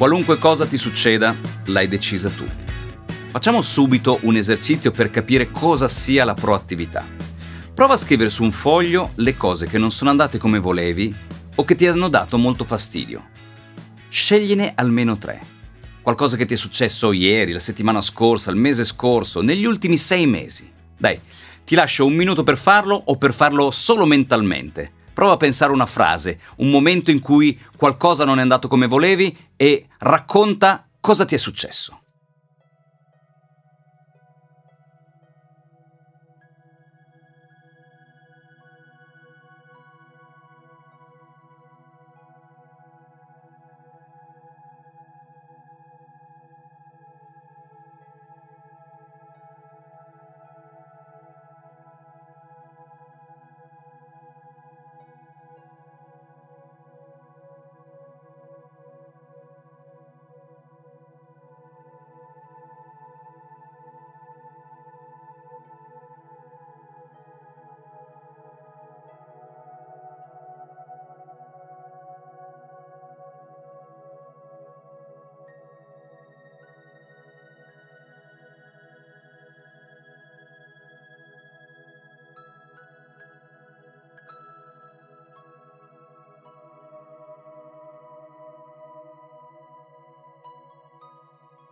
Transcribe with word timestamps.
Qualunque 0.00 0.38
cosa 0.38 0.64
ti 0.64 0.78
succeda, 0.78 1.36
l'hai 1.66 1.86
decisa 1.86 2.30
tu. 2.30 2.46
Facciamo 3.28 3.60
subito 3.60 4.18
un 4.22 4.34
esercizio 4.34 4.92
per 4.92 5.10
capire 5.10 5.50
cosa 5.50 5.88
sia 5.88 6.24
la 6.24 6.32
proattività. 6.32 7.06
Prova 7.74 7.92
a 7.92 7.98
scrivere 7.98 8.30
su 8.30 8.42
un 8.42 8.50
foglio 8.50 9.10
le 9.16 9.36
cose 9.36 9.66
che 9.66 9.76
non 9.76 9.90
sono 9.90 10.08
andate 10.08 10.38
come 10.38 10.58
volevi 10.58 11.14
o 11.54 11.64
che 11.64 11.74
ti 11.74 11.86
hanno 11.86 12.08
dato 12.08 12.38
molto 12.38 12.64
fastidio. 12.64 13.28
Scegliene 14.08 14.72
almeno 14.74 15.18
tre. 15.18 15.38
Qualcosa 16.00 16.38
che 16.38 16.46
ti 16.46 16.54
è 16.54 16.56
successo 16.56 17.12
ieri, 17.12 17.52
la 17.52 17.58
settimana 17.58 18.00
scorsa, 18.00 18.50
il 18.50 18.56
mese 18.56 18.86
scorso, 18.86 19.42
negli 19.42 19.66
ultimi 19.66 19.98
sei 19.98 20.26
mesi. 20.26 20.72
Dai, 20.96 21.20
ti 21.62 21.74
lascio 21.74 22.06
un 22.06 22.14
minuto 22.14 22.42
per 22.42 22.56
farlo 22.56 22.94
o 23.04 23.18
per 23.18 23.34
farlo 23.34 23.70
solo 23.70 24.06
mentalmente 24.06 24.92
Prova 25.20 25.34
a 25.34 25.36
pensare 25.36 25.70
una 25.70 25.84
frase, 25.84 26.40
un 26.56 26.70
momento 26.70 27.10
in 27.10 27.20
cui 27.20 27.60
qualcosa 27.76 28.24
non 28.24 28.38
è 28.38 28.40
andato 28.40 28.68
come 28.68 28.86
volevi 28.86 29.36
e 29.54 29.88
racconta 29.98 30.88
cosa 30.98 31.26
ti 31.26 31.34
è 31.34 31.38
successo. 31.38 31.99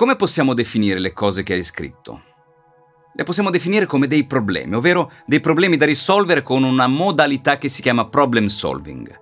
Come 0.00 0.16
possiamo 0.16 0.54
definire 0.54 0.98
le 0.98 1.12
cose 1.12 1.42
che 1.42 1.52
hai 1.52 1.62
scritto? 1.62 2.22
Le 3.12 3.22
possiamo 3.22 3.50
definire 3.50 3.84
come 3.84 4.06
dei 4.06 4.24
problemi, 4.24 4.76
ovvero 4.76 5.12
dei 5.26 5.40
problemi 5.40 5.76
da 5.76 5.84
risolvere 5.84 6.42
con 6.42 6.62
una 6.62 6.86
modalità 6.86 7.58
che 7.58 7.68
si 7.68 7.82
chiama 7.82 8.08
problem 8.08 8.46
solving. 8.46 9.14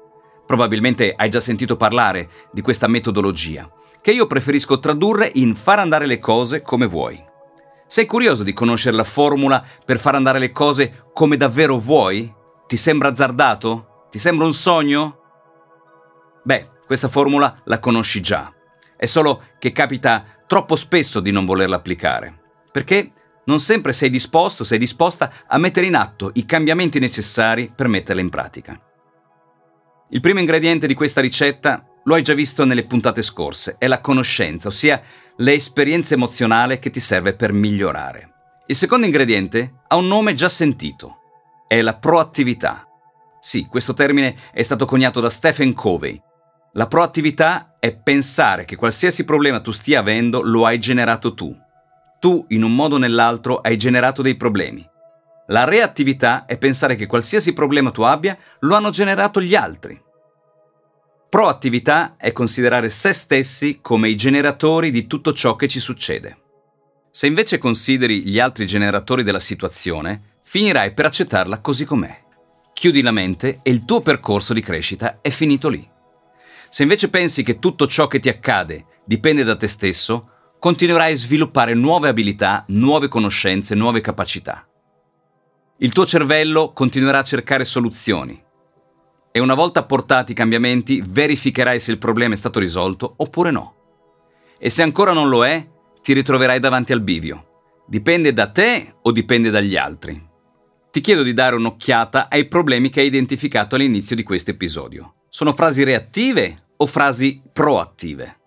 Probabilmente 0.47 1.15
hai 1.17 1.31
già 1.31 1.41
sentito 1.41 1.77
parlare 1.77 2.31
di 2.53 2.61
questa 2.61 2.87
metodologia, 2.87 3.69
che 4.01 4.13
io 4.13 4.29
preferisco 4.29 4.79
tradurre 4.79 5.33
in 5.35 5.57
far 5.57 5.81
andare 5.81 6.07
le 6.07 6.21
cose 6.21 6.63
come 6.63 6.87
vuoi. 6.87 7.21
Sei 7.89 8.07
curioso 8.07 8.45
di 8.45 8.53
conoscere 8.53 8.95
la 8.95 9.03
formula 9.03 9.65
per 9.85 9.99
far 9.99 10.15
andare 10.15 10.39
le 10.39 10.53
cose 10.53 11.07
come 11.13 11.37
davvero 11.37 11.77
vuoi? 11.77 12.33
Ti 12.69 12.77
sembra 12.77 13.09
azzardato? 13.09 14.07
Ti 14.11 14.19
sembra 14.21 14.45
un 14.45 14.53
sogno? 14.53 15.19
Beh, 16.45 16.69
questa 16.87 17.09
formula 17.09 17.63
la 17.65 17.81
conosci 17.81 18.21
già. 18.21 18.53
È 18.97 19.07
solo 19.07 19.43
che 19.59 19.73
capita 19.73 20.38
troppo 20.49 20.75
spesso 20.75 21.21
di 21.21 21.31
non 21.31 21.45
volerla 21.45 21.77
applicare, 21.77 22.37
perché 22.73 23.13
non 23.45 23.61
sempre 23.61 23.93
sei 23.93 24.11
disposto, 24.11 24.65
sei 24.65 24.79
disposta 24.79 25.33
a 25.47 25.59
mettere 25.59 25.87
in 25.87 25.95
atto 25.95 26.33
i 26.35 26.45
cambiamenti 26.45 26.99
necessari 26.99 27.71
per 27.73 27.87
metterla 27.87 28.21
in 28.21 28.31
pratica. 28.31 28.81
Il 30.11 30.21
primo 30.21 30.41
ingrediente 30.41 30.87
di 30.87 30.95
questa 30.95 31.21
ricetta 31.21 31.87
lo 32.05 32.15
hai 32.15 32.23
già 32.23 32.33
visto 32.33 32.65
nelle 32.65 32.83
puntate 32.83 33.23
scorse, 33.23 33.77
è 33.79 33.87
la 33.87 34.01
conoscenza, 34.01 34.69
ossia 34.69 35.03
l'esperienza 35.37 36.15
emozionale 36.15 36.79
che 36.79 36.91
ti 36.91 37.01
serve 37.01 37.35
per 37.35 37.53
migliorare. 37.53 38.33
Il 38.67 38.75
secondo 38.75 39.05
ingrediente 39.05 39.81
ha 39.87 39.97
un 39.97 40.07
nome 40.07 40.33
già 40.33 40.49
sentito, 40.49 41.19
è 41.67 41.83
la 41.83 41.95
proattività. 41.95 42.87
Sì, 43.39 43.67
questo 43.67 43.93
termine 43.93 44.35
è 44.53 44.63
stato 44.63 44.87
coniato 44.87 45.21
da 45.21 45.29
Stephen 45.29 45.75
Covey, 45.75 46.19
la 46.73 46.87
proattività 46.87 47.68
è 47.81 47.95
pensare 47.95 48.65
che 48.65 48.77
qualsiasi 48.77 49.25
problema 49.25 49.61
tu 49.61 49.71
stia 49.71 50.01
avendo 50.01 50.43
lo 50.43 50.67
hai 50.67 50.79
generato 50.79 51.35
tu. 51.35 51.57
Tu, 52.19 52.45
in 52.49 52.65
un 52.65 52.75
modo 52.75 52.97
o 52.97 52.99
nell'altro, 52.99 53.61
hai 53.61 53.77
generato 53.77 54.23
dei 54.23 54.37
problemi. 54.37 54.87
La 55.49 55.65
reattività 55.65 56.45
è 56.45 56.59
pensare 56.59 56.97
che 56.97 57.07
qualsiasi 57.07 57.53
problema 57.53 57.91
tu 57.91 58.03
abbia 58.03 58.37
lo 58.61 58.75
hanno 58.75 58.91
generato 58.91 59.41
gli 59.41 59.55
altri. 59.55 60.01
Proattività 61.29 62.17
è 62.17 62.33
considerare 62.33 62.89
se 62.89 63.13
stessi 63.13 63.79
come 63.81 64.09
i 64.09 64.17
generatori 64.17 64.91
di 64.91 65.07
tutto 65.07 65.33
ciò 65.33 65.57
che 65.57 65.69
ci 65.69 65.79
succede. 65.79 66.39
Se 67.11 67.27
invece 67.27 67.59
consideri 67.59 68.25
gli 68.25 68.39
altri 68.39 68.67
generatori 68.67 69.23
della 69.23 69.39
situazione, 69.39 70.39
finirai 70.43 70.93
per 70.95 71.07
accettarla 71.07 71.61
così 71.61 71.85
com'è. 71.85 72.25
Chiudi 72.73 73.03
la 73.03 73.11
mente 73.11 73.61
e 73.63 73.71
il 73.71 73.85
tuo 73.85 74.01
percorso 74.01 74.53
di 74.53 74.61
crescita 74.61 75.19
è 75.21 75.31
finito 75.31 75.69
lì. 75.69 75.97
Se 76.69 76.83
invece 76.83 77.09
pensi 77.09 77.43
che 77.43 77.59
tutto 77.59 77.87
ciò 77.87 78.07
che 78.07 78.21
ti 78.21 78.29
accade 78.29 78.87
dipende 79.05 79.43
da 79.43 79.57
te 79.57 79.69
stesso, 79.69 80.31
continuerai 80.59 81.13
a 81.13 81.17
sviluppare 81.17 81.75
nuove 81.75 82.09
abilità, 82.09 82.65
nuove 82.69 83.09
conoscenze, 83.09 83.75
nuove 83.75 84.01
capacità. 84.01 84.67
Il 85.79 85.93
tuo 85.93 86.05
cervello 86.05 86.73
continuerà 86.73 87.21
a 87.21 87.25
cercare 87.25 87.65
soluzioni 87.65 88.45
e 89.31 89.41
una 89.41 89.55
volta 89.55 89.81
apportati 89.81 90.33
i 90.33 90.35
cambiamenti 90.35 91.03
verificherai 91.07 91.79
se 91.79 91.93
il 91.93 91.99
problema 91.99 92.35
è 92.35 92.37
stato 92.37 92.59
risolto 92.59 93.15
oppure 93.19 93.51
no. 93.51 93.75
E 94.59 94.69
se 94.71 94.83
ancora 94.83 95.13
non 95.13 95.29
lo 95.29 95.47
è, 95.47 95.67
ti 96.03 96.13
ritroverai 96.13 96.59
davanti 96.59 96.93
al 96.93 97.03
bivio. 97.03 97.45
Dipende 97.87 98.33
da 98.33 98.51
te 98.51 98.97
o 99.01 99.13
dipende 99.13 99.51
dagli 99.51 99.77
altri? 99.77 100.27
Ti 100.91 101.01
chiedo 101.01 101.23
di 101.23 101.33
dare 101.33 101.55
un'occhiata 101.55 102.29
ai 102.29 102.49
problemi 102.49 102.89
che 102.89 103.01
hai 103.01 103.07
identificato 103.07 103.77
all'inizio 103.77 104.17
di 104.17 104.25
questo 104.25 104.51
episodio. 104.51 105.18
Sono 105.31 105.53
frasi 105.53 105.85
reattive 105.85 106.69
o 106.79 106.87
frasi 106.87 107.43
proattive? 107.53 108.39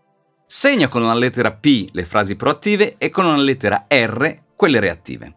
Segna 0.47 0.87
con 0.87 1.03
una 1.03 1.13
lettera 1.13 1.51
P 1.51 1.89
le 1.91 2.03
frasi 2.05 2.35
proattive 2.35 2.95
e 2.97 3.11
con 3.11 3.25
una 3.25 3.37
lettera 3.37 3.85
R 3.87 4.39
quelle 4.55 4.79
reattive. 4.79 5.35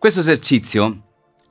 Questo 0.00 0.18
esercizio 0.18 1.02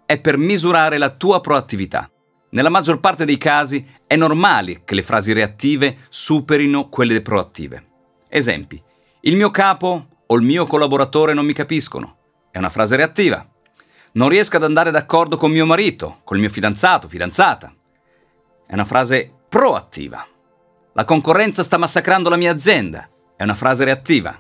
è 0.05 0.19
per 0.19 0.37
misurare 0.37 0.97
la 0.97 1.11
tua 1.11 1.39
proattività. 1.39 2.11
Nella 2.49 2.67
maggior 2.67 2.99
parte 2.99 3.23
dei 3.23 3.37
casi 3.37 3.87
è 4.05 4.17
normale 4.17 4.83
che 4.83 4.93
le 4.93 5.03
frasi 5.03 5.31
reattive 5.31 5.99
superino 6.09 6.89
quelle 6.89 7.21
proattive. 7.21 7.85
Esempi. 8.27 8.81
Il 9.21 9.37
mio 9.37 9.51
capo 9.51 10.07
o 10.25 10.35
il 10.35 10.41
mio 10.41 10.67
collaboratore 10.67 11.33
non 11.33 11.45
mi 11.45 11.53
capiscono. 11.53 12.17
È 12.51 12.57
una 12.57 12.69
frase 12.69 12.97
reattiva. 12.97 13.47
Non 14.11 14.27
riesco 14.27 14.57
ad 14.57 14.63
andare 14.63 14.91
d'accordo 14.91 15.37
con 15.37 15.49
mio 15.49 15.65
marito, 15.65 16.19
col 16.25 16.39
mio 16.39 16.49
fidanzato, 16.49 17.07
fidanzata. 17.07 17.73
È 18.69 18.75
una 18.75 18.85
frase 18.85 19.33
proattiva. 19.49 20.23
La 20.93 21.03
concorrenza 21.03 21.63
sta 21.63 21.77
massacrando 21.77 22.29
la 22.29 22.35
mia 22.35 22.51
azienda. 22.51 23.09
È 23.35 23.41
una 23.41 23.55
frase 23.55 23.83
reattiva. 23.83 24.39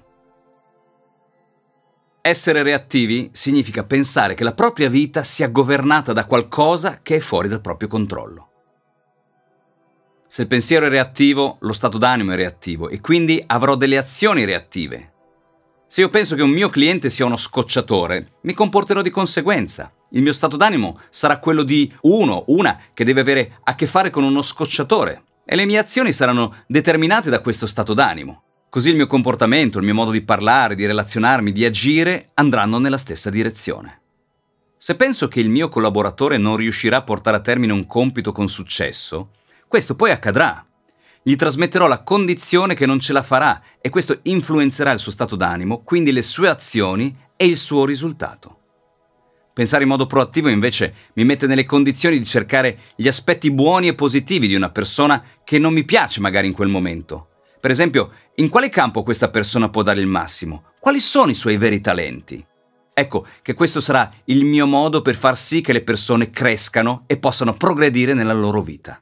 Essere 2.21 2.61
reattivi 2.61 3.31
significa 3.33 3.85
pensare 3.85 4.35
che 4.35 4.43
la 4.43 4.53
propria 4.53 4.87
vita 4.87 5.23
sia 5.23 5.47
governata 5.47 6.13
da 6.13 6.27
qualcosa 6.27 6.99
che 7.01 7.15
è 7.15 7.19
fuori 7.19 7.47
dal 7.47 7.59
proprio 7.59 7.87
controllo. 7.87 8.49
Se 10.27 10.43
il 10.43 10.47
pensiero 10.47 10.85
è 10.85 10.89
reattivo, 10.89 11.57
lo 11.61 11.73
stato 11.73 11.97
d'animo 11.97 12.33
è 12.33 12.35
reattivo 12.35 12.87
e 12.87 13.01
quindi 13.01 13.43
avrò 13.47 13.73
delle 13.73 13.97
azioni 13.97 14.45
reattive. 14.45 15.13
Se 15.87 16.01
io 16.01 16.09
penso 16.09 16.35
che 16.35 16.43
un 16.43 16.51
mio 16.51 16.69
cliente 16.69 17.09
sia 17.09 17.25
uno 17.25 17.35
scocciatore, 17.35 18.33
mi 18.41 18.53
comporterò 18.53 19.01
di 19.01 19.09
conseguenza. 19.09 19.91
Il 20.11 20.23
mio 20.23 20.33
stato 20.33 20.57
d'animo 20.57 20.99
sarà 21.09 21.37
quello 21.37 21.63
di 21.63 21.93
uno, 22.01 22.43
una 22.47 22.79
che 22.93 23.03
deve 23.03 23.21
avere 23.21 23.57
a 23.63 23.75
che 23.75 23.85
fare 23.85 24.09
con 24.09 24.23
uno 24.23 24.41
scocciatore 24.41 25.23
e 25.45 25.55
le 25.55 25.65
mie 25.65 25.77
azioni 25.77 26.11
saranno 26.11 26.55
determinate 26.67 27.29
da 27.29 27.41
questo 27.41 27.67
stato 27.67 27.93
d'animo. 27.93 28.43
Così 28.69 28.89
il 28.89 28.95
mio 28.95 29.07
comportamento, 29.07 29.79
il 29.79 29.83
mio 29.83 29.93
modo 29.93 30.11
di 30.11 30.21
parlare, 30.21 30.75
di 30.75 30.85
relazionarmi, 30.85 31.51
di 31.51 31.65
agire 31.65 32.29
andranno 32.35 32.77
nella 32.77 32.97
stessa 32.97 33.29
direzione. 33.29 34.01
Se 34.77 34.95
penso 34.95 35.27
che 35.27 35.39
il 35.39 35.49
mio 35.49 35.69
collaboratore 35.69 36.37
non 36.37 36.55
riuscirà 36.55 36.97
a 36.97 37.03
portare 37.03 37.37
a 37.37 37.41
termine 37.41 37.73
un 37.73 37.85
compito 37.85 38.31
con 38.31 38.47
successo, 38.47 39.31
questo 39.67 39.95
poi 39.95 40.11
accadrà. 40.11 40.65
Gli 41.21 41.35
trasmetterò 41.35 41.85
la 41.85 42.01
condizione 42.01 42.75
che 42.75 42.85
non 42.85 42.99
ce 42.99 43.13
la 43.13 43.23
farà 43.23 43.61
e 43.81 43.89
questo 43.89 44.19
influenzerà 44.23 44.91
il 44.91 44.99
suo 44.99 45.11
stato 45.11 45.35
d'animo, 45.35 45.83
quindi 45.83 46.11
le 46.11 46.21
sue 46.21 46.47
azioni 46.47 47.15
e 47.35 47.45
il 47.45 47.57
suo 47.57 47.85
risultato. 47.85 48.58
Pensare 49.53 49.83
in 49.83 49.89
modo 49.89 50.05
proattivo 50.05 50.49
invece 50.49 50.93
mi 51.13 51.25
mette 51.25 51.47
nelle 51.47 51.65
condizioni 51.65 52.17
di 52.17 52.25
cercare 52.25 52.79
gli 52.95 53.07
aspetti 53.07 53.51
buoni 53.51 53.87
e 53.87 53.95
positivi 53.95 54.47
di 54.47 54.55
una 54.55 54.69
persona 54.69 55.23
che 55.43 55.59
non 55.59 55.73
mi 55.73 55.83
piace 55.83 56.19
magari 56.19 56.47
in 56.47 56.53
quel 56.53 56.69
momento 56.69 57.29
per 57.59 57.71
esempio, 57.71 58.11
in 58.35 58.47
quale 58.47 58.69
campo 58.69 59.03
questa 59.03 59.29
persona 59.29 59.69
può 59.69 59.83
dare 59.83 59.99
il 59.99 60.07
massimo? 60.07 60.63
Quali 60.79 61.01
sono 61.01 61.29
i 61.29 61.35
suoi 61.35 61.57
veri 61.57 61.81
talenti? 61.81 62.45
Ecco 62.93 63.25
che 63.41 63.53
questo 63.53 63.81
sarà 63.81 64.09
il 64.25 64.45
mio 64.45 64.65
modo 64.65 65.01
per 65.01 65.15
far 65.15 65.37
sì 65.37 65.59
che 65.61 65.73
le 65.73 65.83
persone 65.83 66.29
crescano 66.29 67.03
e 67.05 67.17
possano 67.17 67.55
progredire 67.55 68.13
nella 68.13 68.33
loro 68.33 68.61
vita. 68.61 69.01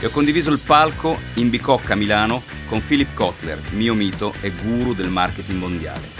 e 0.00 0.06
ho 0.06 0.10
condiviso 0.10 0.50
il 0.50 0.58
palco 0.58 1.18
in 1.34 1.50
Bicocca, 1.50 1.94
Milano, 1.94 2.42
con 2.66 2.82
Philip 2.84 3.12
Kotler, 3.14 3.60
mio 3.72 3.94
mito 3.94 4.34
e 4.40 4.50
guru 4.50 4.94
del 4.94 5.10
marketing 5.10 5.58
mondiale. 5.58 6.18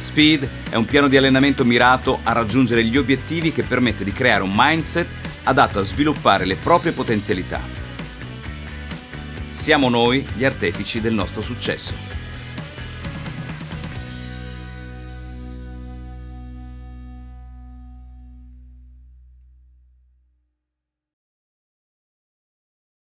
Speed 0.00 0.48
è 0.70 0.76
un 0.76 0.84
piano 0.84 1.08
di 1.08 1.16
allenamento 1.16 1.64
mirato 1.64 2.20
a 2.22 2.32
raggiungere 2.32 2.84
gli 2.84 2.96
obiettivi 2.96 3.50
che 3.50 3.62
permette 3.62 4.04
di 4.04 4.12
creare 4.12 4.42
un 4.42 4.52
mindset 4.54 5.08
adatto 5.44 5.78
a 5.78 5.82
sviluppare 5.82 6.44
le 6.44 6.56
proprie 6.56 6.92
potenzialità. 6.92 7.60
Siamo 9.50 9.88
noi 9.88 10.26
gli 10.34 10.44
artefici 10.44 11.00
del 11.00 11.14
nostro 11.14 11.40
successo. 11.40 11.94